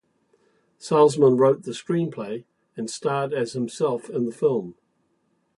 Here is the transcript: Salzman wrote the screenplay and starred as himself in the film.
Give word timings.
Salzman 0.79 1.37
wrote 1.37 1.61
the 1.61 1.73
screenplay 1.73 2.43
and 2.75 2.89
starred 2.89 3.33
as 3.35 3.53
himself 3.53 4.09
in 4.09 4.25
the 4.25 4.31
film. 4.31 4.73